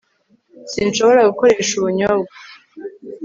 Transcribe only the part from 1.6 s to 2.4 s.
ubunyobwa